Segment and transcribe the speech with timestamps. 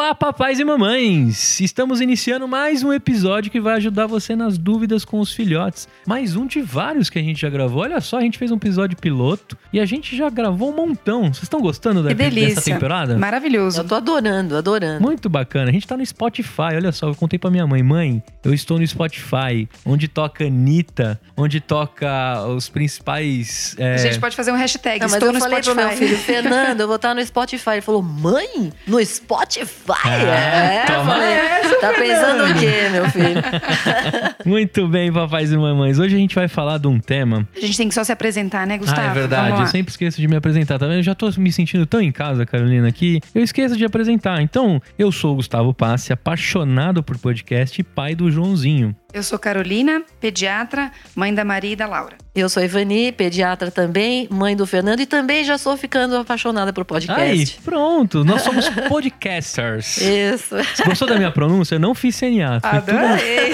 [0.00, 1.60] Olá, papais e mamães!
[1.60, 5.88] Estamos iniciando mais um episódio que vai ajudar você nas dúvidas com os filhotes.
[6.06, 7.82] Mais um de vários que a gente já gravou.
[7.82, 11.22] Olha só, a gente fez um episódio piloto e a gente já gravou um montão.
[11.24, 12.54] Vocês estão gostando da, Que delícia.
[12.54, 13.18] dessa temporada?
[13.18, 13.80] Maravilhoso.
[13.80, 15.02] Eu tô adorando, adorando.
[15.02, 15.68] Muito bacana.
[15.68, 16.76] A gente tá no Spotify.
[16.76, 21.20] Olha só, eu contei pra minha mãe: mãe, eu estou no Spotify, onde toca Anitta,
[21.36, 23.74] onde toca os principais.
[23.76, 25.00] é, A gente pode fazer um hashtag.
[25.00, 25.74] Não, mas Estou eu no falei Spotify.
[25.88, 27.70] pro meu filho, Fernando, eu vou estar no Spotify.
[27.72, 29.87] Ele falou, mãe, no Spotify?
[30.04, 33.42] Ah, é, toma falei, tá pensando o quê, meu filho?
[34.44, 35.98] Muito bem, papais e mamães.
[35.98, 38.66] Hoje a gente vai falar de um tema A gente tem que só se apresentar,
[38.66, 39.00] né, Gustavo?
[39.00, 39.60] Ah, é verdade.
[39.60, 40.98] Eu sempre esqueço de me apresentar, tá vendo?
[40.98, 44.40] Eu já tô me sentindo tão em casa, Carolina, que eu esqueço de apresentar.
[44.42, 48.94] Então, eu sou o Gustavo Passe, apaixonado por podcast e pai do Joãozinho.
[49.14, 52.18] Eu sou Carolina, pediatra, mãe da Maria e da Laura.
[52.34, 56.82] Eu sou Ivani, pediatra também, mãe do Fernando e também já sou ficando apaixonada por
[56.82, 57.58] Aí, podcast.
[57.64, 58.22] pronto.
[58.22, 59.96] Nós somos podcasters.
[60.02, 60.54] Isso.
[60.62, 61.76] Você gostou da minha pronúncia?
[61.76, 62.60] Eu não fiz CNA.
[62.60, 63.52] tudo- Adorei.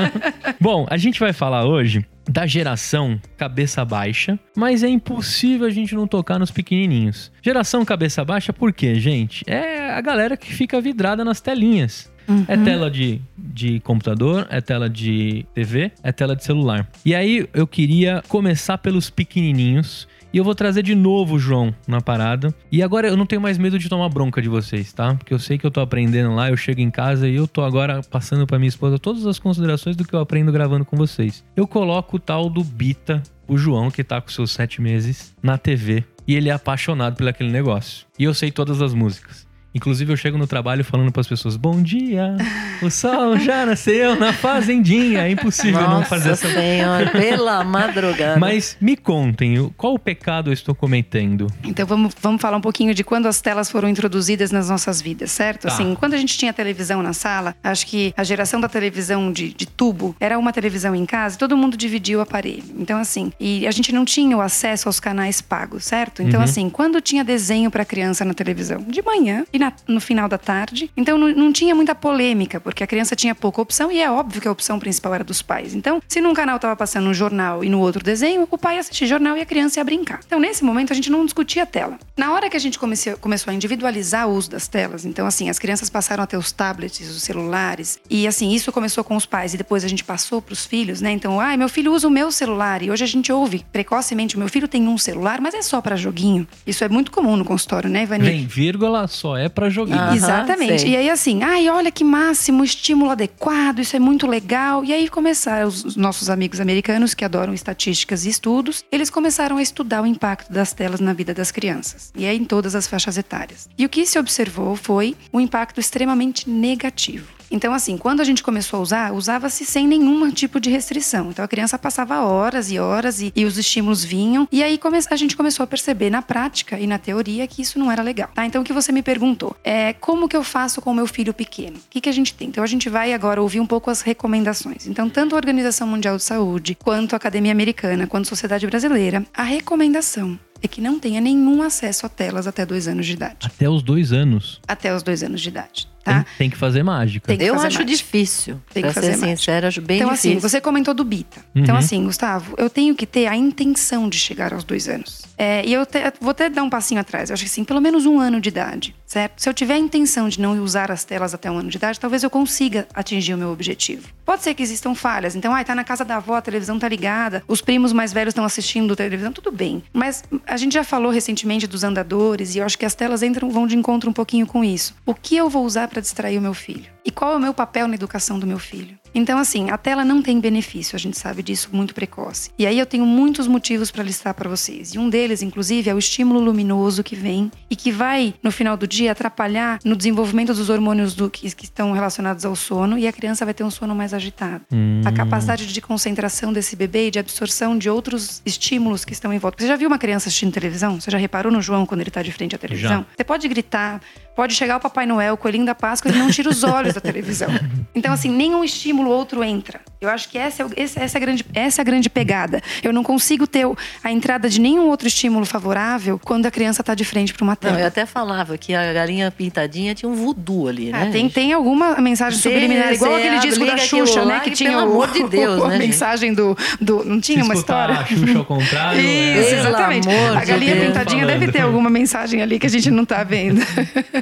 [0.58, 5.94] Bom, a gente vai falar hoje da geração cabeça baixa, mas é impossível a gente
[5.94, 7.30] não tocar nos pequenininhos.
[7.42, 9.44] Geração cabeça baixa por quê, gente?
[9.46, 12.10] É a galera que fica vidrada nas telinhas.
[12.48, 16.88] É tela de, de computador, é tela de TV, é tela de celular.
[17.04, 20.08] E aí eu queria começar pelos pequenininhos.
[20.32, 22.54] E eu vou trazer de novo o João na parada.
[22.70, 25.14] E agora eu não tenho mais medo de tomar bronca de vocês, tá?
[25.14, 27.62] Porque eu sei que eu tô aprendendo lá, eu chego em casa e eu tô
[27.62, 31.42] agora passando pra minha esposa todas as considerações do que eu aprendo gravando com vocês.
[31.56, 35.56] Eu coloco o tal do Bita, o João, que tá com seus sete meses, na
[35.56, 36.04] TV.
[36.26, 38.04] E ele é apaixonado por aquele negócio.
[38.18, 39.45] E eu sei todas as músicas.
[39.76, 42.34] Inclusive, eu chego no trabalho falando pras pessoas: Bom dia,
[42.82, 45.26] o sol já nasceu na fazendinha.
[45.26, 46.58] É impossível não fazer Nossa essa.
[46.60, 48.40] senhora, pela madrugada.
[48.40, 51.46] Mas me contem, qual o pecado eu estou cometendo?
[51.62, 55.30] Então vamos, vamos falar um pouquinho de quando as telas foram introduzidas nas nossas vidas,
[55.30, 55.62] certo?
[55.62, 55.68] Tá.
[55.68, 59.52] Assim, quando a gente tinha televisão na sala, acho que a geração da televisão de,
[59.52, 62.64] de tubo era uma televisão em casa e todo mundo dividia o aparelho.
[62.78, 66.22] Então, assim, e a gente não tinha o acesso aos canais pagos, certo?
[66.22, 66.44] Então, Uhum.
[66.44, 68.78] assim, quando tinha desenho para criança na televisão?
[68.88, 70.90] De manhã e na- no final da tarde.
[70.96, 74.40] Então, não, não tinha muita polêmica, porque a criança tinha pouca opção e é óbvio
[74.40, 75.74] que a opção principal era dos pais.
[75.74, 78.80] Então, se num canal tava passando um jornal e no outro desenho, o pai ia
[78.80, 80.20] assistir jornal e a criança ia brincar.
[80.26, 81.98] Então, nesse momento, a gente não discutia a tela.
[82.16, 85.48] Na hora que a gente comecei- começou a individualizar o uso das telas, então, assim,
[85.50, 89.26] as crianças passaram a ter os tablets, os celulares, e assim, isso começou com os
[89.26, 91.10] pais e depois a gente passou para os filhos, né?
[91.12, 94.38] Então, ai, meu filho usa o meu celular e hoje a gente ouve precocemente: o
[94.38, 96.46] meu filho tem um celular, mas é só para joguinho.
[96.66, 98.24] Isso é muito comum no consultório, né, Ivani?
[98.24, 100.08] Vem, vírgula, só é pra jogar.
[100.08, 100.82] Aham, Exatamente.
[100.82, 100.90] sei.
[100.90, 104.84] E aí, assim, ai, olha que máximo, estímulo adequado, isso é muito legal.
[104.84, 109.56] E aí começaram os os nossos amigos americanos, que adoram estatísticas e estudos, eles começaram
[109.56, 112.12] a estudar o impacto das telas na vida das crianças.
[112.14, 113.68] E é em todas as faixas etárias.
[113.78, 117.35] E o que se observou foi um impacto extremamente negativo.
[117.50, 121.30] Então, assim, quando a gente começou a usar, usava-se sem nenhum tipo de restrição.
[121.30, 124.48] Então, a criança passava horas e horas e, e os estímulos vinham.
[124.50, 127.78] E aí come- a gente começou a perceber na prática e na teoria que isso
[127.78, 128.30] não era legal.
[128.34, 128.44] Tá?
[128.46, 131.32] Então, o que você me perguntou é como que eu faço com o meu filho
[131.34, 131.76] pequeno?
[131.76, 132.48] O que, que a gente tem?
[132.48, 134.86] Então, a gente vai agora ouvir um pouco as recomendações.
[134.86, 139.24] Então, tanto a Organização Mundial de Saúde, quanto a Academia Americana, quanto a Sociedade Brasileira,
[139.32, 143.36] a recomendação é que não tenha nenhum acesso a telas até dois anos de idade.
[143.44, 144.60] Até os dois anos.
[144.66, 146.26] Até os dois anos de idade, tá?
[146.38, 147.26] tem que fazer mágica.
[147.26, 147.96] Tem que eu fazer acho mágica.
[147.96, 148.60] difícil.
[148.72, 149.36] Tem que pra fazer ser mágica.
[149.36, 150.30] sincera, acho bem então, difícil.
[150.32, 151.40] assim, você comentou do Bita.
[151.54, 151.62] Uhum.
[151.62, 155.24] Então, assim, Gustavo, eu tenho que ter a intenção de chegar aos dois anos.
[155.38, 157.28] É, e eu te- vou até dar um passinho atrás.
[157.28, 159.34] Eu acho que, assim, pelo menos um ano de idade, certo?
[159.40, 162.00] Se eu tiver a intenção de não usar as telas até um ano de idade,
[162.00, 164.08] talvez eu consiga atingir o meu objetivo.
[164.24, 165.36] Pode ser que existam falhas.
[165.36, 168.32] Então, ai, tá na casa da avó, a televisão tá ligada, os primos mais velhos
[168.32, 169.82] estão assistindo televisão, tudo bem.
[169.92, 173.50] Mas a gente já falou recentemente dos andadores e eu acho que as telas entram,
[173.50, 174.94] vão de encontro um pouquinho com isso.
[175.04, 176.84] O que eu vou usar para distrair o meu filho?
[177.02, 178.98] E qual é o meu papel na educação do meu filho?
[179.14, 182.50] Então, assim, a tela não tem benefício, a gente sabe disso muito precoce.
[182.58, 184.92] E aí eu tenho muitos motivos para listar para vocês.
[184.92, 188.76] E um deles, inclusive, é o estímulo luminoso que vem e que vai, no final
[188.76, 193.08] do dia, atrapalhar no desenvolvimento dos hormônios do, que, que estão relacionados ao sono e
[193.08, 194.66] a criança vai ter um sono mais agitado.
[195.06, 199.38] A capacidade de concentração desse bebê e de absorção de outros estímulos que estão em
[199.38, 199.62] volta.
[199.62, 201.00] Você já viu uma criança assistindo televisão?
[201.00, 202.98] Você já reparou no João quando ele está de frente à televisão?
[202.98, 203.06] Já.
[203.16, 204.02] Você pode gritar,
[204.36, 207.00] pode chegar o Papai Noel, o coelhinho da Páscoa, ele não tira os olhos da
[207.00, 207.48] televisão.
[207.96, 209.80] Então, assim, nenhum estímulo outro entra.
[209.98, 212.60] Eu acho que essa é, essa é, a, grande, essa é a grande pegada.
[212.82, 213.66] Eu não consigo ter
[214.04, 217.52] a entrada de nenhum outro estímulo favorável quando a criança está de frente para uma
[217.52, 217.80] Não, tela.
[217.80, 221.10] eu até falava que a galinha pintadinha tinha um voodoo ali, Ah, né?
[221.12, 221.32] tem, gente?
[221.32, 224.40] tem alguma mensagem Tem, subliminar, igual aquele disco da Xuxa, né?
[224.40, 227.02] Que tinha pelo o- amor de Deus, a né, mensagem do, do.
[227.04, 227.94] Não tinha Se uma história?
[227.94, 230.08] a Xuxa ao contrário, é- Isso, Pelo exatamente.
[230.08, 230.86] A galinha Deus.
[230.88, 231.66] pintadinha deve ter Falando.
[231.68, 233.62] alguma mensagem ali que a gente não tá vendo.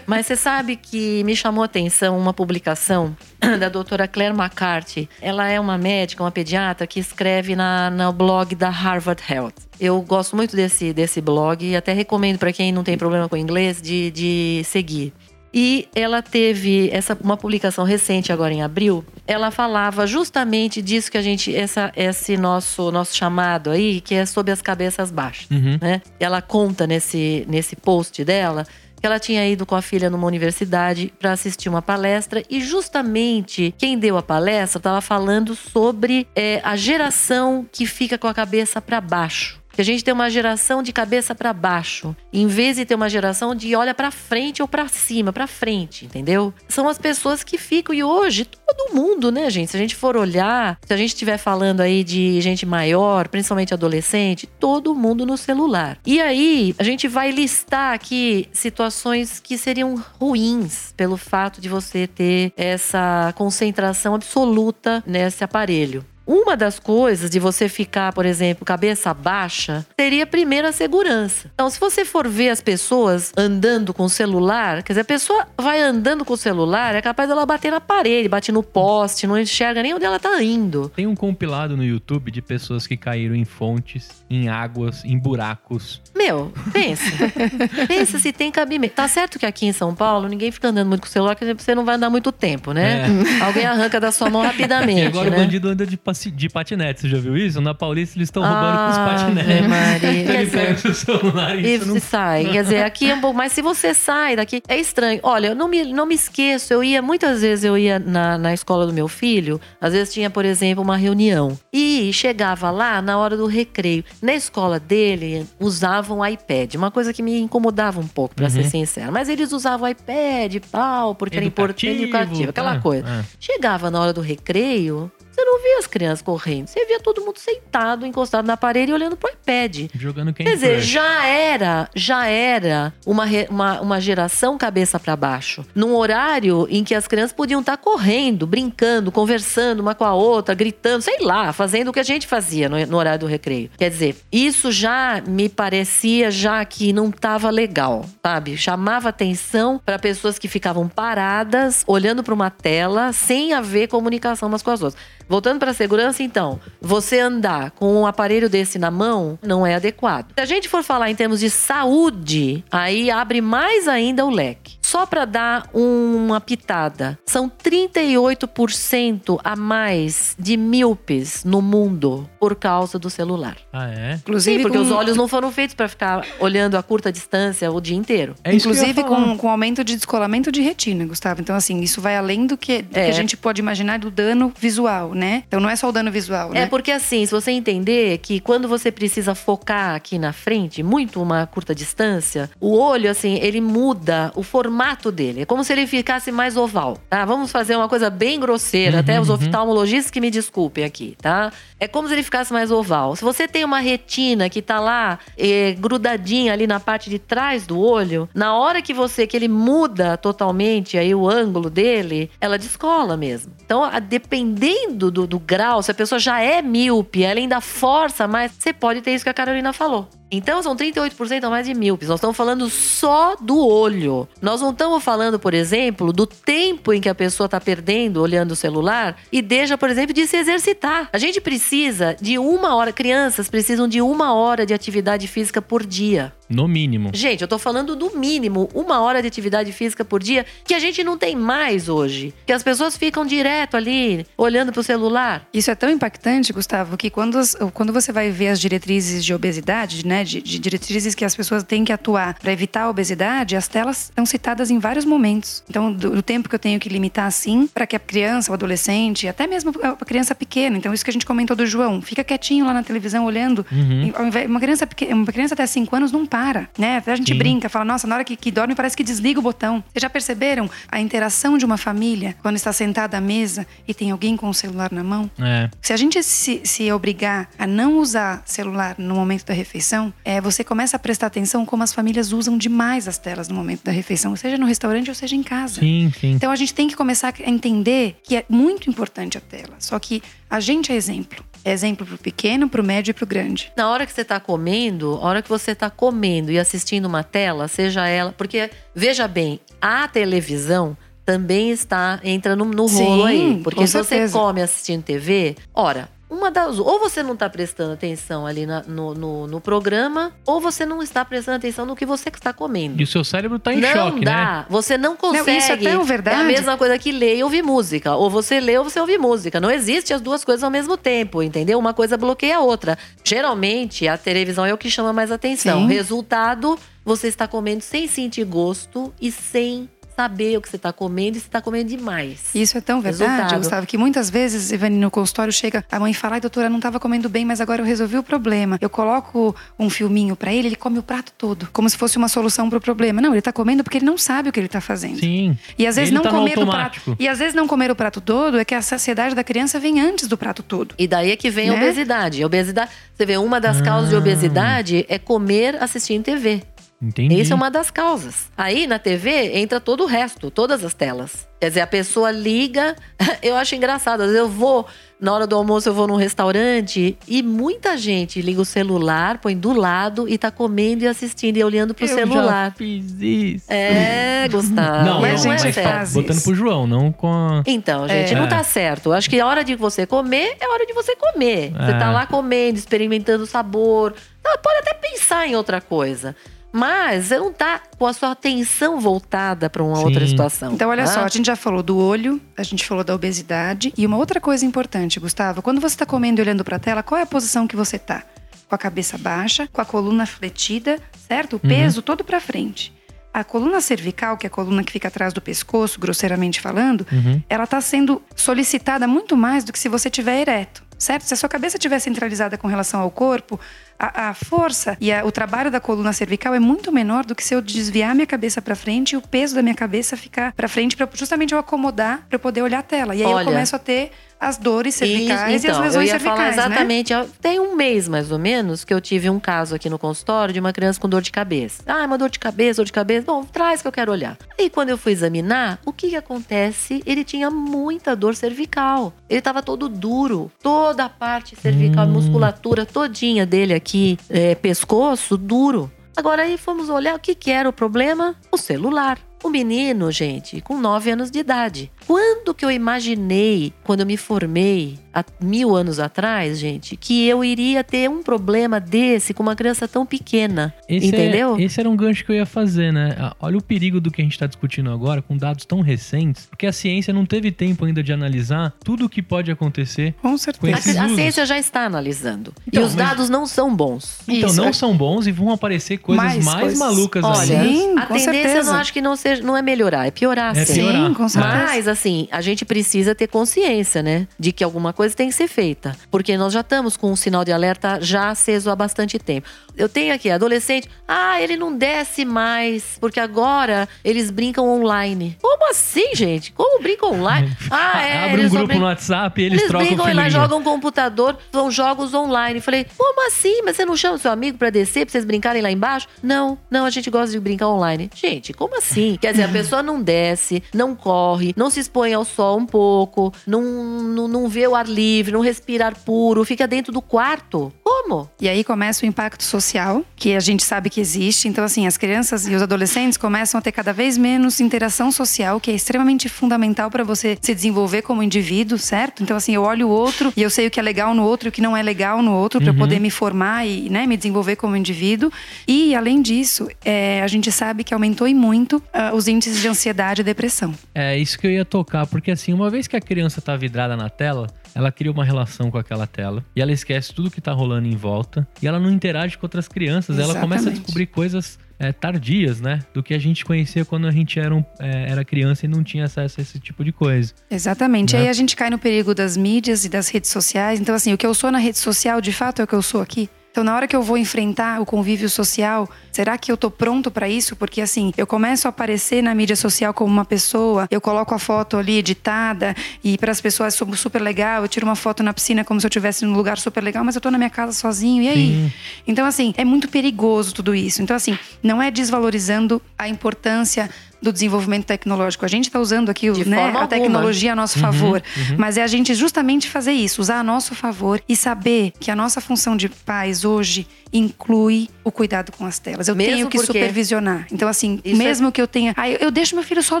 [0.06, 3.16] Mas você sabe que me chamou a atenção uma publicação
[3.58, 5.08] da doutora Claire McCarthy.
[5.20, 9.54] Ela é uma médica, uma pediatra que escreve na, no blog da Harvard Health.
[9.80, 13.36] Eu gosto muito desse, desse blog e até recomendo para quem não tem problema com
[13.36, 15.12] inglês de, de seguir.
[15.56, 19.04] E ela teve essa uma publicação recente agora em abril.
[19.24, 24.26] Ela falava justamente disso que a gente essa esse nosso nosso chamado aí, que é
[24.26, 25.78] sobre as cabeças baixas Uhum.
[25.80, 26.02] né?
[26.18, 28.66] Ela conta nesse, nesse post dela
[29.06, 33.98] ela tinha ido com a filha numa universidade para assistir uma palestra e justamente quem
[33.98, 39.00] deu a palestra estava falando sobre é, a geração que fica com a cabeça para
[39.00, 39.63] baixo.
[39.74, 43.08] Que a gente tem uma geração de cabeça para baixo, em vez de ter uma
[43.08, 46.54] geração de olha para frente ou para cima, para frente, entendeu?
[46.68, 49.70] São as pessoas que ficam e hoje todo mundo, né, gente?
[49.70, 53.74] Se a gente for olhar, se a gente estiver falando aí de gente maior, principalmente
[53.74, 55.98] adolescente, todo mundo no celular.
[56.06, 62.06] E aí, a gente vai listar aqui situações que seriam ruins pelo fato de você
[62.06, 66.04] ter essa concentração absoluta nesse aparelho.
[66.26, 71.50] Uma das coisas de você ficar, por exemplo, cabeça baixa, seria primeiro a segurança.
[71.54, 75.46] Então, se você for ver as pessoas andando com o celular, quer dizer, a pessoa
[75.58, 79.38] vai andando com o celular, é capaz dela bater na parede, bate no poste, não
[79.38, 80.90] enxerga nem onde ela tá indo.
[80.94, 86.00] Tem um compilado no YouTube de pessoas que caíram em fontes, em águas, em buracos.
[86.14, 87.04] Meu, pensa.
[87.86, 88.94] pensa se tem cabimento.
[88.94, 91.52] Tá certo que aqui em São Paulo ninguém fica andando muito com o celular, porque
[91.54, 93.06] você não vai andar muito tempo, né?
[93.42, 94.94] Alguém arranca da sua mão rapidamente.
[95.04, 95.36] E agora né?
[95.36, 97.60] o bandido anda de, de patinete, você já viu isso?
[97.60, 99.68] Na Paulista eles estão roubando com os patinetes.
[99.68, 100.10] Maria.
[100.40, 102.44] Ele pega seu celular e E isso não sai.
[102.46, 103.36] Quer dizer, aqui é um pouco.
[103.36, 105.20] Mas se você sai daqui, é estranho.
[105.22, 106.72] Olha, eu não me, não me esqueço.
[106.72, 109.60] Eu ia, muitas vezes eu ia na, na escola do meu filho.
[109.80, 111.58] Às vezes tinha, por exemplo, uma reunião.
[111.72, 114.04] E chegava lá na hora do recreio.
[114.22, 116.74] Na escola dele, usavam o iPad.
[116.74, 118.70] Uma coisa que me incomodava um pouco, pra ser Uhum.
[118.70, 119.12] sincero.
[119.12, 122.80] Mas eles usavam o iPad, pau, porque era importante, educativo, aquela tá?
[122.80, 123.04] coisa.
[123.06, 123.24] Ah.
[123.38, 126.68] Chegava na hora do recreio, você não via as crianças correndo.
[126.68, 129.90] Você via todo mundo sentado, encostado na parede e olhando pro iPad.
[129.94, 135.66] Jogando quem Quer dizer, já era, já era uma, uma, uma geração cabeça para baixo.
[135.74, 140.54] Num horário em que as crianças podiam estar correndo, brincando, conversando uma com a outra,
[140.54, 143.70] gritando, sei lá, fazendo o que a gente fazia no, no horário do recreio.
[143.76, 148.56] Quer dizer, isso já me parecia já que não estava legal, sabe?
[148.56, 154.62] Chamava atenção para pessoas que ficavam paradas, olhando para uma tela, sem haver comunicação umas
[154.62, 155.02] com as outras.
[155.34, 159.74] Voltando para a segurança, então, você andar com um aparelho desse na mão não é
[159.74, 160.30] adequado.
[160.32, 164.78] Se a gente for falar em termos de saúde, aí abre mais ainda o leque.
[164.84, 172.98] Só para dar uma pitada, são 38% a mais de míopes no mundo por causa
[172.98, 173.56] do celular.
[173.72, 174.14] Ah, é?
[174.16, 177.72] Inclusive, Sim, porque com, os olhos não foram feitos para ficar olhando a curta distância
[177.72, 178.34] o dia inteiro.
[178.44, 181.40] É que Inclusive com, com aumento de descolamento de retina, Gustavo.
[181.40, 183.08] Então, assim, isso vai além do que, do que É.
[183.08, 185.44] a gente pode imaginar do dano visual, né?
[185.48, 186.66] Então, não é só o dano visual, É né?
[186.66, 191.46] porque assim, se você entender que quando você precisa focar aqui na frente, muito uma
[191.46, 194.73] curta distância, o olho, assim, ele muda o formato
[195.12, 195.42] dele.
[195.42, 197.24] É como se ele ficasse mais oval, tá?
[197.24, 199.36] Vamos fazer uma coisa bem grosseira, Uhum, até os uhum.
[199.36, 201.52] oftalmologistas que me desculpem aqui, tá?
[201.80, 203.14] É como se ele ficasse mais oval.
[203.16, 207.66] Se você tem uma retina que tá lá eh, grudadinha ali na parte de trás
[207.66, 212.58] do olho, na hora que você, que ele muda totalmente aí o ângulo dele, ela
[212.58, 213.52] descola mesmo.
[213.64, 218.26] Então, a- dependendo do, do grau, se a pessoa já é míope, ela ainda força
[218.26, 220.08] mais, você pode ter isso que a Carolina falou.
[220.36, 222.08] Então, são 38% a mais de míopes.
[222.08, 224.28] Nós estamos falando só do olho.
[224.42, 228.52] Nós não estamos falando, por exemplo, do tempo em que a pessoa está perdendo olhando
[228.52, 231.08] o celular e deixa, por exemplo, de se exercitar.
[231.12, 235.84] A gente precisa de uma hora, crianças precisam de uma hora de atividade física por
[235.86, 236.32] dia.
[236.54, 237.10] No mínimo.
[237.12, 240.78] Gente, eu tô falando do mínimo uma hora de atividade física por dia, que a
[240.78, 242.32] gente não tem mais hoje.
[242.46, 245.46] Que as pessoas ficam direto ali, olhando pro celular.
[245.52, 247.40] Isso é tão impactante, Gustavo, que quando,
[247.72, 251.62] quando você vai ver as diretrizes de obesidade, né, de, de diretrizes que as pessoas
[251.62, 255.62] têm que atuar para evitar a obesidade, as telas estão citadas em vários momentos.
[255.68, 258.54] Então, do, do tempo que eu tenho que limitar assim, para que a criança, o
[258.54, 262.22] adolescente, até mesmo a criança pequena, então isso que a gente comentou do João, fica
[262.22, 263.66] quietinho lá na televisão olhando.
[263.72, 264.12] Uhum.
[264.48, 266.43] Uma criança, uma criança até 5 anos não para.
[266.44, 266.98] Para, né?
[266.98, 267.38] Até a gente Sim.
[267.38, 269.82] brinca, fala, nossa, na hora que, que dorme parece que desliga o botão.
[269.90, 274.10] Vocês já perceberam a interação de uma família quando está sentada à mesa e tem
[274.10, 275.30] alguém com o celular na mão?
[275.38, 275.70] É.
[275.80, 280.38] Se a gente se, se obrigar a não usar celular no momento da refeição, é,
[280.38, 283.92] você começa a prestar atenção como as famílias usam demais as telas no momento da
[283.92, 285.80] refeição, seja no restaurante ou seja em casa.
[285.80, 286.32] Sim, sim.
[286.32, 289.76] Então a gente tem que começar a entender que é muito importante a tela.
[289.78, 291.42] Só que a gente é exemplo.
[291.64, 293.72] É exemplo pro pequeno, pro médio e pro grande.
[293.74, 297.22] Na hora que você está comendo, a hora que você está comendo e assistindo uma
[297.22, 298.32] tela, seja ela.
[298.32, 303.60] Porque, veja bem, a televisão também está entra no, no Sim, rolo aí.
[303.62, 306.13] Porque se você come assistindo TV, ora.
[306.28, 310.60] Uma das, ou você não está prestando atenção ali na- no, no, no programa, ou
[310.60, 313.00] você não está prestando atenção no que você está comendo.
[313.00, 314.24] E o seu cérebro tá em não choque, né?
[314.24, 314.66] dá.
[314.68, 315.58] Você não consegue.
[315.58, 316.38] isso até é verdade.
[316.38, 318.14] É a mesma coisa que ler e ouvir música.
[318.16, 319.60] Ou você lê ou você ouve música.
[319.60, 321.78] Não existe as duas coisas ao mesmo tempo, entendeu?
[321.78, 322.98] Uma coisa bloqueia a outra.
[323.22, 325.82] Geralmente, a televisão é o que chama mais atenção.
[325.82, 325.88] Sim.
[325.94, 331.36] Resultado, você está comendo sem sentir gosto e sem saber o que você está comendo
[331.36, 332.50] e você está comendo demais.
[332.54, 333.58] Isso é tão verdade, Resultado.
[333.58, 336.76] Gustavo, que muitas vezes, Ivani, no consultório chega a mãe e fala: Ai, doutora, não
[336.78, 338.78] estava comendo bem, mas agora eu resolvi o problema.
[338.80, 342.28] Eu coloco um filminho pra ele, ele come o prato todo, como se fosse uma
[342.28, 343.20] solução pro problema.
[343.20, 345.18] Não, ele tá comendo porque ele não sabe o que ele tá fazendo.
[345.18, 345.56] Sim.
[345.78, 347.16] E às vezes Ele não tá comer o prato.
[347.18, 350.00] E às vezes não comer o prato todo é que a saciedade da criança vem
[350.00, 350.94] antes do prato todo.
[350.98, 351.78] E daí é que vem a Né?
[351.82, 352.42] obesidade.
[352.42, 354.18] A obesidade, você vê, uma das causas de Ah.
[354.18, 356.62] obesidade é comer assistindo TV.
[357.04, 357.40] Entendi.
[357.40, 358.50] Essa é uma das causas.
[358.56, 361.46] Aí na TV entra todo o resto, todas as telas.
[361.60, 362.96] Quer dizer, a pessoa liga.
[363.42, 364.20] Eu acho engraçado.
[364.22, 364.86] Às vezes eu vou,
[365.20, 369.56] na hora do almoço, eu vou num restaurante e muita gente liga o celular, põe
[369.56, 372.66] do lado e tá comendo e assistindo e olhando pro Eu celular.
[372.70, 373.64] já fiz isso.
[373.72, 375.04] É, Gustavo.
[375.04, 376.44] Não, Mas, não, gente, mas é tá faz botando isso.
[376.44, 377.62] pro João, não com a...
[377.66, 378.36] Então, gente, É.
[378.36, 379.06] não tá certo.
[379.10, 381.72] Eu acho que a hora de você comer é hora de você comer.
[381.72, 381.98] Você É.
[381.98, 384.14] tá lá comendo, experimentando o sabor.
[384.44, 386.36] Ah, pode até pensar em outra coisa.
[386.76, 390.04] Mas você não tá com a sua atenção voltada para uma Sim.
[390.06, 390.72] outra situação.
[390.72, 391.12] Então, olha tá?
[391.12, 393.94] só, a gente já falou do olho, a gente falou da obesidade.
[393.96, 397.00] E uma outra coisa importante, Gustavo, quando você está comendo e olhando para a tela,
[397.00, 398.24] qual é a posição que você tá?
[398.68, 401.54] Com a cabeça baixa, com a coluna fletida, certo?
[401.56, 402.92] O peso todo para frente.
[403.32, 407.40] A coluna cervical, que é a coluna que fica atrás do pescoço, grosseiramente falando, Uhum.
[407.48, 411.22] ela está sendo solicitada muito mais do que se você tiver ereto, certo?
[411.22, 413.58] Se a sua cabeça estiver centralizada com relação ao corpo,
[413.98, 417.44] a, a força e a- o trabalho da coluna cervical é muito menor do que
[417.44, 420.66] se eu desviar minha cabeça para frente e o peso da minha cabeça ficar para
[420.68, 423.14] frente para justamente eu acomodar para eu poder olhar a tela.
[423.14, 423.42] E aí Olha.
[423.42, 424.10] eu começo a ter
[424.48, 426.64] as dores cervicais Isso, e as então, lesões eu ia falar cervicais, né?
[426.66, 427.14] exatamente.
[427.14, 430.52] ó, Tem um mês, mais ou menos, que eu tive um caso aqui no consultório
[430.52, 431.82] de uma criança com dor de cabeça.
[431.86, 433.24] Ah, é uma dor de cabeça, dor de cabeça.
[433.26, 434.36] Bom, traz que eu quero olhar.
[434.58, 437.02] Aí, quando eu fui examinar, o que, que acontece?
[437.06, 439.12] Ele tinha muita dor cervical.
[439.28, 440.50] Ele tava todo duro.
[440.62, 442.12] Toda a parte cervical, Hum.
[442.12, 445.90] musculatura todinha dele aqui, é, pescoço, duro.
[446.16, 448.36] Agora aí fomos olhar o que, que era o problema?
[448.52, 449.18] O celular.
[449.44, 451.92] O menino, gente, com 9 anos de idade.
[452.06, 457.44] Quando que eu imaginei, quando eu me formei, há mil anos atrás, gente, que eu
[457.44, 460.72] iria ter um problema desse com uma criança tão pequena?
[460.88, 461.56] Esse entendeu?
[461.56, 463.14] é- esse era um gancho que eu ia fazer, né?
[463.18, 466.46] Ah, Olha o perigo do que a gente tá discutindo agora, com dados tão recentes,
[466.46, 470.14] porque a ciência não teve tempo ainda de analisar tudo o que pode acontecer.
[470.22, 470.78] Com Com certeza.
[470.78, 472.52] esses A, a ciência já está analisando.
[472.66, 474.18] Então, e os mas- dados não são bons.
[474.26, 476.78] Então, Isso, não é- são bons e vão aparecer coisas Mais mais, coisas.
[476.78, 477.64] malucas Olha, ainda.
[477.78, 478.72] Sim, a com tendência eu certeza.
[478.72, 480.74] não acho que não seja, não é melhorar, é piorar, É sim.
[480.74, 481.06] piorar.
[481.08, 481.54] Sim, com certeza.
[481.66, 484.26] Mas, assim, a gente precisa ter consciência, né?
[484.38, 485.96] De que alguma coisa tem que ser feita.
[486.10, 489.48] Porque nós já estamos com um sinal de alerta já aceso há bastante tempo.
[489.76, 495.36] Eu tenho aqui, adolescente, ah, ele não desce mais, porque agora eles brincam online.
[495.42, 496.52] Como assim, gente?
[496.52, 497.54] Como brincam online?
[497.70, 498.24] Ah, é.
[498.30, 501.70] Abre um grupo brincam- no WhatsApp e eles, eles trocam brincam lá jogam computador, são
[501.70, 502.60] jogos online.
[502.60, 503.62] Falei, como assim?
[503.64, 506.06] Mas você não chama seu amigo pra descer, pra vocês brincarem lá embaixo?
[506.22, 508.10] Não, não, a gente gosta de brincar online.
[508.14, 509.18] Gente, como assim?
[509.24, 513.32] Quer dizer, a pessoa não desce, não corre, não se expõe ao sol um pouco,
[513.46, 513.62] não,
[514.02, 517.72] não, não vê o ar livre, não respira ar puro, fica dentro do quarto.
[517.82, 518.28] Como?
[518.38, 521.48] E aí começa o impacto social, que a gente sabe que existe.
[521.48, 525.58] Então, assim, as crianças e os adolescentes começam a ter cada vez menos interação social,
[525.58, 529.22] que é extremamente fundamental para você se desenvolver como indivíduo, certo?
[529.22, 531.48] Então, assim, eu olho o outro e eu sei o que é legal no outro
[531.48, 534.06] e o que não é legal no outro, para eu poder me formar e né,
[534.06, 535.32] me desenvolver como indivíduo.
[535.66, 539.68] E, além disso, é, a gente sabe que aumentou e muito ah, os índices de
[539.68, 540.74] ansiedade e depressão.
[540.94, 543.96] É isso que eu ia tocar, porque assim, uma vez que a criança tá vidrada
[543.96, 547.52] na tela, ela cria uma relação com aquela tela e ela esquece tudo que tá
[547.52, 550.80] rolando em volta e ela não interage com outras crianças, ela começa a Exatamente.
[550.80, 552.80] descobrir coisas é, tardias, né?
[552.94, 555.82] Do que a gente conhecia quando a gente era, um- é, era criança e não
[555.82, 557.32] tinha acesso a esse tipo de coisa.
[557.50, 558.14] Exatamente.
[558.14, 558.22] Né?
[558.22, 560.78] Aí a gente cai no perigo das mídias e das redes sociais.
[560.80, 562.82] Então, assim, o que eu sou na rede social, de fato, é o que eu
[562.82, 563.28] sou aqui.
[563.54, 567.08] Então, na hora que eu vou enfrentar o convívio social, será que eu tô pronto
[567.08, 567.54] para isso?
[567.54, 571.38] Porque assim, eu começo a aparecer na mídia social como uma pessoa, eu coloco a
[571.38, 575.32] foto ali editada e para as pessoas sou super legal, eu tiro uma foto na
[575.32, 577.70] piscina como se eu estivesse num lugar super legal, mas eu tô na minha casa
[577.70, 578.24] sozinho.
[578.24, 578.46] E aí?
[578.48, 578.72] Sim.
[579.06, 581.00] Então, assim, é muito perigoso tudo isso.
[581.00, 583.88] Então, assim, não é desvalorizando a importância
[584.24, 585.44] do desenvolvimento tecnológico.
[585.44, 588.56] A gente está usando aqui né, a tecnologia a nosso favor, uhum.
[588.58, 592.16] mas é a gente justamente fazer isso, usar a nosso favor e saber que a
[592.16, 596.08] nossa função de pais hoje inclui o cuidado com as telas.
[596.08, 597.46] Eu Mesmo tenho que porque- supervisionar.
[597.52, 598.94] Então, assim, Isso é- mesmo que eu tenha.
[598.96, 600.00] Ah, eu, eu deixo meu filho só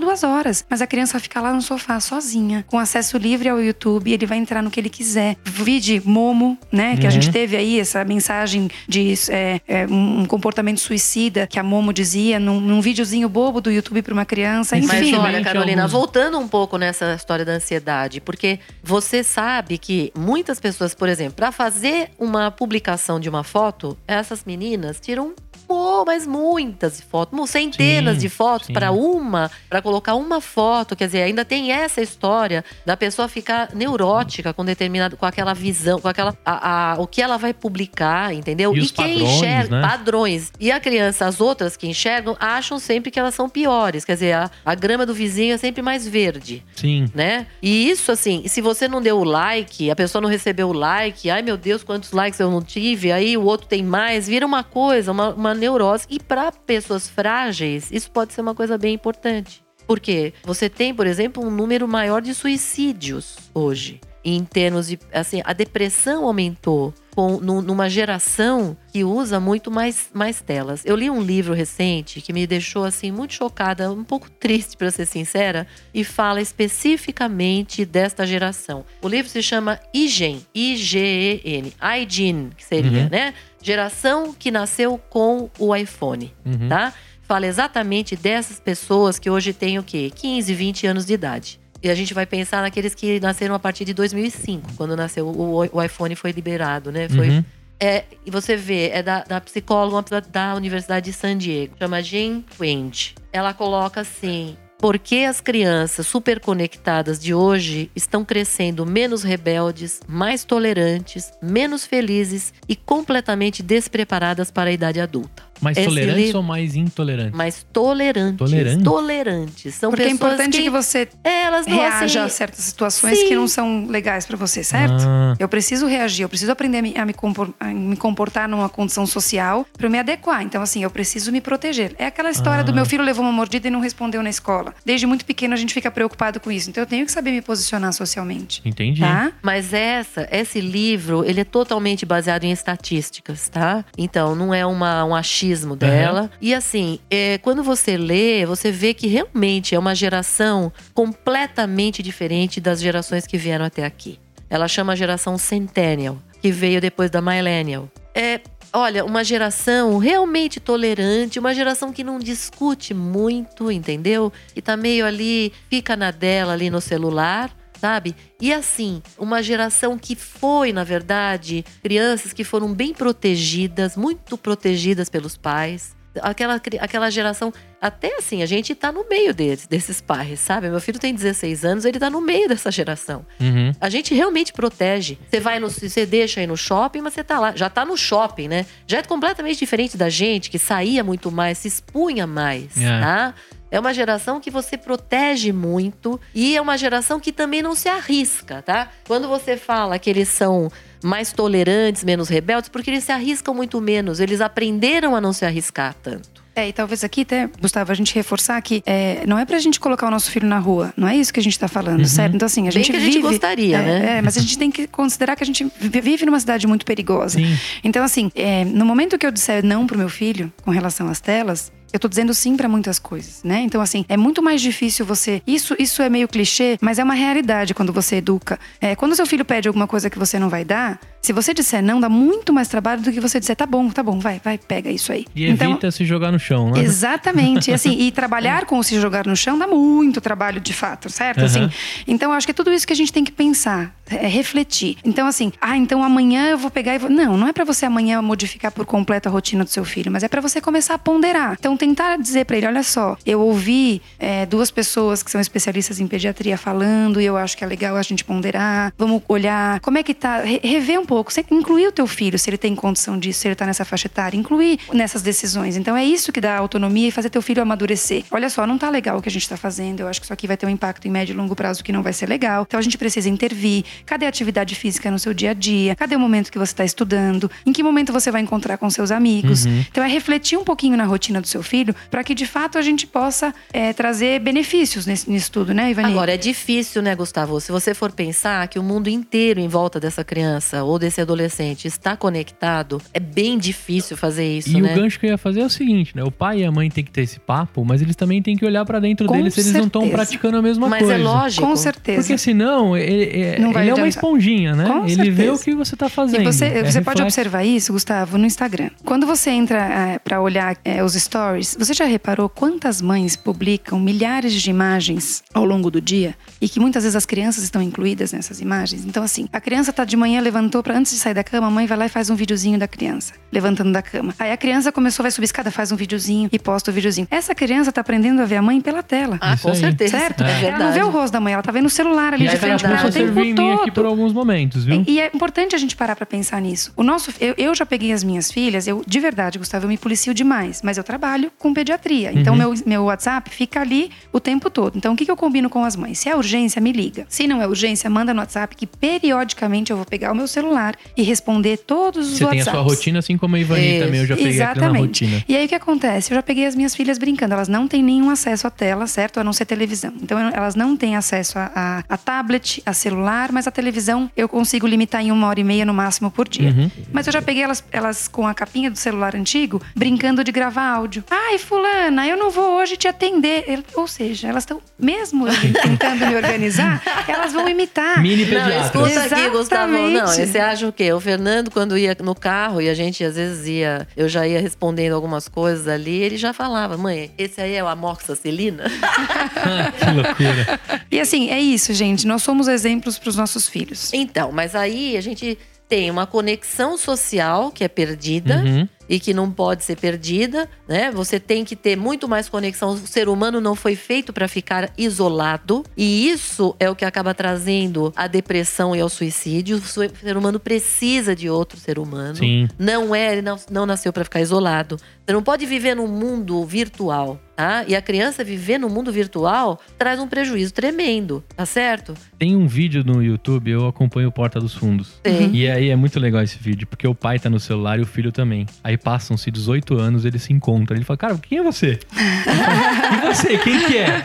[0.00, 4.12] duas horas, mas a criança fica lá no sofá sozinha, com acesso livre ao YouTube,
[4.12, 5.36] ele vai entrar no que ele quiser.
[5.44, 6.96] Vide Momo, né?
[6.96, 7.10] Que a Uhum.
[7.10, 12.38] gente teve aí essa mensagem de é, é, um comportamento suicida que a Momo dizia
[12.40, 14.76] num, num videozinho bobo do YouTube para uma criança.
[14.76, 15.12] Mas Enfim.
[15.16, 20.12] Mas olha, Carolina, alguns- voltando um pouco nessa história da ansiedade, porque você sabe que
[20.16, 25.34] muitas pessoas, por exemplo, para fazer uma publicação de uma foto, essas meninas tiram
[25.66, 31.06] pô, mas muitas fotos, centenas Sim, de fotos para uma, para colocar uma foto, quer
[31.06, 36.08] dizer, ainda tem essa história da pessoa ficar neurótica com determinado, com aquela visão, com
[36.08, 38.74] aquela, a, a- o que ela vai publicar, entendeu?
[38.74, 39.88] E os quem padrões, enxerga né?
[39.88, 40.52] padrões.
[40.60, 44.32] E a criança, as outras que enxergam, acham sempre que elas são piores, quer dizer,
[44.32, 47.06] a, a grama do vizinho é sempre mais verde Sim.
[47.14, 47.46] né?
[47.62, 51.30] E isso, assim, se você não deu o like, a pessoa não recebeu o like,
[51.30, 54.62] ai meu Deus, quantos likes eu não tive, aí o outro tem mais, vira uma
[54.64, 56.06] coisa, uma, uma neurose.
[56.10, 59.62] E para pessoas frágeis, isso pode ser uma coisa bem importante.
[59.86, 64.00] Porque você tem, por exemplo, um número maior de suicídios hoje.
[64.26, 64.98] Em termos de.
[65.12, 70.82] Assim, a depressão aumentou com, nu- numa geração que usa muito mais, mais telas.
[70.86, 74.90] Eu li um livro recente que me deixou assim muito chocada, um pouco triste para
[74.90, 78.84] ser sincera, e fala especificamente desta geração.
[79.02, 83.08] O livro se chama IGEN, I-G-E-N, iGen, que seria, Uhum.
[83.10, 83.34] né?
[83.64, 86.68] Geração que nasceu com o iPhone, Uhum.
[86.68, 86.92] tá?
[87.22, 90.12] Fala exatamente dessas pessoas que hoje têm o quê?
[90.14, 91.58] 15, 20 anos de idade.
[91.82, 95.66] E a gente vai pensar naqueles que nasceram a partir de 2005, quando nasceu o,
[95.72, 97.08] o iPhone foi liberado, né?
[97.08, 97.44] Foi, Uhum.
[97.80, 102.02] é, e você vê, é da, da psicóloga da, da Universidade de San Diego, chama
[102.02, 103.14] Jane Wendt.
[103.32, 110.00] Ela coloca assim: por que as crianças super conectadas de hoje estão crescendo menos rebeldes,
[110.06, 115.42] mais tolerantes, menos felizes e completamente despreparadas para a idade adulta?
[115.64, 117.34] Mais Esse tolerantes livro- ou mais intolerantes?
[117.36, 118.36] Mais tolerantes.
[118.38, 118.84] Tolerantes?
[118.84, 119.74] Tolerantes.
[119.74, 123.18] São Porque é pessoas importante que, que, você elas não reaja a assim, certas situações
[123.18, 123.28] Sim.
[123.28, 125.02] que não são legais para você, certo?
[125.06, 128.48] Ah, Eu preciso reagir, eu preciso aprender a me, a me compor- a me comportar
[128.48, 130.42] numa condição social para me adequar.
[130.42, 131.94] Então, assim, eu preciso me proteger.
[131.98, 132.64] É aquela história Ah.
[132.64, 134.74] do meu filho levou uma mordida e não respondeu na escola.
[134.84, 136.68] Desde muito pequeno a gente fica preocupado com isso.
[136.70, 138.60] Então, eu tenho que saber me posicionar socialmente.
[138.64, 139.00] entendi.
[139.00, 139.32] Tá?
[139.42, 143.84] Mas essa, esse livro, ele é totalmente baseado em estatísticas, tá?
[143.96, 146.30] Então, não é uma, um achismo dela.
[146.40, 152.60] E assim, é, quando você lê, você vê que realmente é uma geração completamente diferente
[152.60, 154.18] das gerações que vieram até aqui.
[154.50, 157.88] Ela chama a geração Centennial, que veio depois da Millennial.
[158.14, 158.40] É,
[158.72, 164.32] olha, uma geração realmente tolerante, uma geração que não discute muito, entendeu?
[164.54, 167.50] E tá meio ali, fica na dela ali no celular
[167.84, 168.16] sabe?
[168.40, 175.10] E assim, uma geração que foi, na verdade, crianças que foram bem protegidas, muito protegidas
[175.10, 175.94] pelos pais.
[176.22, 180.70] Aquela, aquela geração, até assim, a gente tá no meio deles, desses pais, sabe?
[180.70, 183.26] Meu filho tem 16 anos, ele tá no meio dessa geração.
[183.38, 183.72] Uhum.
[183.78, 185.18] A gente realmente protege.
[185.28, 187.98] Você vai no, você deixa aí no shopping, mas você tá lá, já tá no
[187.98, 188.64] shopping, né?
[188.86, 193.00] Já é completamente diferente da gente que saía muito mais, se expunha mais, É.
[193.00, 193.34] tá?
[193.74, 197.88] É uma geração que você protege muito e é uma geração que também não se
[197.88, 198.88] arrisca, tá?
[199.06, 200.70] Quando você fala que eles são
[201.02, 205.44] mais tolerantes, menos rebeldes, porque eles se arriscam muito menos, eles aprenderam a não se
[205.44, 206.44] arriscar tanto.
[206.56, 209.80] É, e talvez aqui até, Gustavo, a gente reforçar que é, não é pra gente
[209.80, 210.94] colocar o nosso filho na rua.
[210.96, 212.04] Não é isso que a gente tá falando, Uhum.
[212.06, 212.36] certo?
[212.36, 213.22] Então, assim, a Bem gente que a gente vive.
[213.28, 214.18] gostaria, é, né?
[214.18, 216.86] É, mas a gente tem que considerar que a gente vi- vive numa cidade muito
[216.86, 217.40] perigosa.
[217.40, 217.58] Sim.
[217.82, 221.20] Então, assim, é, no momento que eu disser não pro meu filho com relação às
[221.20, 223.60] telas, eu tô dizendo sim pra muitas coisas, né?
[223.60, 225.40] Então, assim, é muito mais difícil você.
[225.46, 228.58] Isso, isso é meio clichê, mas é uma realidade quando você educa.
[228.80, 231.82] É, quando seu filho pede alguma coisa que você não vai dar, se você disser
[231.82, 234.58] não, dá muito mais trabalho do que você disser tá bom, tá bom, vai, vai,
[234.58, 235.24] pega isso aí.
[235.34, 236.82] E evita se jogar no chão, né?
[236.82, 237.70] Exatamente.
[237.70, 241.08] E, assim, e trabalhar com o se jogar no chão dá muito trabalho, de fato,
[241.08, 241.38] certo?
[241.38, 241.44] Uhum.
[241.46, 241.70] Assim,
[242.06, 244.98] então, acho que é tudo isso que a gente tem que pensar, é refletir.
[245.02, 247.08] Então, assim, ah, então amanhã eu vou pegar e vou.
[247.08, 250.24] Não, não é para você amanhã modificar por completo a rotina do seu filho, mas
[250.24, 251.56] é para você começar a ponderar.
[251.58, 256.00] Então, tentar dizer para ele: olha só, eu ouvi é, duas pessoas que são especialistas
[256.00, 258.92] em pediatria falando e eu acho que é legal a gente ponderar.
[258.96, 262.56] Vamos olhar como é que tá, rever um pouco, incluir o teu filho, se ele
[262.56, 265.76] tem condição disso, se ele tá nessa faixa etária, incluir nessas decisões.
[265.76, 268.24] Então é isso que dá autonomia e fazer teu filho amadurecer.
[268.30, 270.32] Olha só, não tá legal o que a gente tá fazendo, eu acho que isso
[270.32, 272.64] aqui vai ter um impacto em médio e longo prazo que não vai ser legal.
[272.66, 273.84] Então a gente precisa intervir.
[274.06, 275.94] Cadê a atividade física no seu dia a dia?
[275.94, 277.50] Cadê o momento que você está estudando?
[277.66, 279.66] Em que momento você vai encontrar com seus amigos?
[279.66, 279.84] Uhum.
[279.90, 281.73] Então é refletir um pouquinho na rotina do seu filho
[282.10, 286.12] para que de fato a gente possa é, trazer benefícios nesse, nisso tudo, né, Ivani?
[286.12, 287.60] Agora é difícil, né, Gustavo?
[287.60, 291.86] Se você for pensar que o mundo inteiro em volta dessa criança ou desse adolescente
[291.86, 294.90] está conectado, é bem difícil fazer isso, e né?
[294.90, 296.22] E o gancho que eu ia fazer é o seguinte, né?
[296.22, 298.64] O pai e a mãe têm que ter esse papo, mas eles também têm que
[298.64, 301.18] olhar para dentro com deles se eles não estão praticando a mesma mas coisa.
[301.18, 301.66] Mas é lógico.
[301.66, 302.22] Com certeza.
[302.22, 304.86] Porque senão, ele, ele é uma esponjinha, né?
[304.86, 305.36] Com ele certeza.
[305.36, 306.42] vê o que você está fazendo.
[306.42, 308.90] E você, é você pode observar isso, Gustavo, no Instagram.
[309.04, 313.98] Quando você entra é, para olhar é, os stories, você já reparou quantas mães publicam
[313.98, 318.32] milhares de imagens ao longo do dia e que muitas vezes as crianças estão incluídas
[318.32, 319.04] nessas imagens?
[319.04, 321.70] Então, assim, a criança tá de manhã, levantou para antes de sair da cama, a
[321.70, 324.34] mãe vai lá e faz um videozinho da criança, levantando da cama.
[324.38, 327.26] Aí a criança começou, vai subir escada, faz um videozinho e posta o videozinho.
[327.30, 329.38] Essa criança tá aprendendo a ver a mãe pela tela.
[329.40, 330.18] Ah, com certeza.
[330.18, 330.42] Certo?
[330.44, 332.48] É ela não vê o rosto da mãe, ela tá vendo o celular ali E
[332.48, 334.06] de frente ela pra ela o tempo servir em mim aqui por todo.
[334.06, 335.04] alguns momentos, viu?
[335.06, 336.92] E é importante a gente parar para pensar nisso.
[336.96, 339.98] O nosso, eu, eu já peguei as minhas filhas, eu de verdade, Gustavo, eu me
[339.98, 342.32] policio demais, mas eu trabalho com pediatria.
[342.32, 342.58] Então Uhum.
[342.58, 344.96] meu, meu WhatsApp fica ali o tempo todo.
[344.96, 346.18] Então o que, que eu combino com as mães?
[346.18, 347.26] Se é urgência, me liga.
[347.28, 350.94] Se não é urgência, manda no WhatsApp que periodicamente eu vou pegar o meu celular
[351.16, 352.72] e responder todos os Você tem a WhatsApps.
[352.72, 354.04] sua rotina, assim como a Ivani Isso.
[354.04, 355.24] também, eu já peguei Exatamente.
[355.24, 355.44] rotina.
[355.48, 356.32] E aí o que acontece?
[356.32, 357.54] Eu já peguei as minhas filhas brincando.
[357.54, 359.40] Elas não têm nenhum acesso à tela, certo?
[359.40, 360.12] A não ser televisão.
[360.22, 364.48] Então elas não têm acesso a, a, a tablet, a celular, mas a televisão eu
[364.48, 366.70] consigo limitar em uma hora e meia no máximo por dia.
[366.70, 366.90] Uhum.
[367.12, 370.88] Mas eu já peguei elas, elas com a capinha do celular antigo, brincando de gravar
[370.88, 371.24] áudio.
[371.36, 373.82] Ai, fulana, eu não vou hoje te atender.
[373.94, 378.22] Ou seja, elas estão, mesmo eu tentando me organizar, elas vão imitar.
[378.22, 378.80] Mini Não, pediatra.
[378.84, 379.92] escuta aqui, Gustavo.
[379.92, 380.52] Não, Exatamente.
[380.52, 381.12] você acha o quê?
[381.12, 384.60] O Fernando, quando ia no carro e a gente às vezes ia, eu já ia
[384.60, 388.84] respondendo algumas coisas ali, ele já falava, mãe, esse aí é o amoxicilina?
[389.98, 390.80] que loucura.
[391.10, 392.26] E assim, é isso, gente.
[392.26, 394.12] Nós somos exemplos para os nossos filhos.
[394.12, 398.56] Então, mas aí a gente tem uma conexão social que é perdida.
[398.56, 398.88] Uhum.
[399.08, 401.10] E que não pode ser perdida, né?
[401.10, 402.90] Você tem que ter muito mais conexão.
[402.90, 407.34] O ser humano não foi feito para ficar isolado, e isso é o que acaba
[407.34, 409.76] trazendo a depressão e ao suicídio.
[409.76, 412.36] O ser humano precisa de outro ser humano.
[412.36, 412.68] Sim.
[412.78, 414.96] Não é, ele não, não nasceu para ficar isolado.
[415.24, 417.82] Você não pode viver num mundo virtual, tá?
[417.88, 422.12] E a criança viver no mundo virtual traz um prejuízo tremendo, tá certo?
[422.38, 425.14] Tem um vídeo no YouTube, eu acompanho o Porta dos Fundos.
[425.22, 425.50] Tem.
[425.54, 428.06] E aí é muito legal esse vídeo, porque o pai tá no celular e o
[428.06, 428.66] filho também.
[428.82, 430.96] Aí passam-se 18 anos, eles se encontram.
[430.96, 431.98] Ele fala, cara, quem é você?
[432.16, 434.24] Ele e você, quem que é?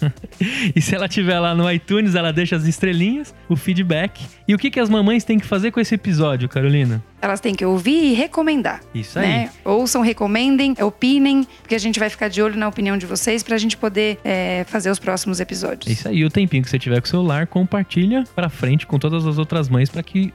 [0.74, 4.24] e se ela tiver lá no iTunes, ela deixa as estrelinhas, o feedback.
[4.46, 7.02] E o que, que as mamães têm que fazer com esse episódio, Carolina?
[7.20, 8.80] Elas têm que ouvir e recomendar.
[8.94, 9.26] Isso aí.
[9.26, 9.50] né?
[9.64, 13.58] Ouçam, recomendem, opinem, porque a gente vai ficar de olho na opinião de vocês pra
[13.58, 15.92] gente poder é, fazer os próximos episódios.
[15.92, 16.24] isso aí.
[16.24, 19.68] O tempinho que você tiver com o celular, compartilha pra frente com todas as outras
[19.68, 20.32] mães para que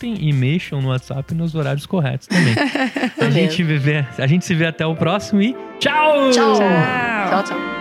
[0.00, 2.54] escutem e mexam no WhatsApp nos horários corretos também.
[3.20, 6.30] a, gente vê, a gente se vê até o próximo e tchau!
[6.30, 6.54] Tchau.
[6.54, 6.58] Tchau.
[7.30, 7.79] Tchau, tchau.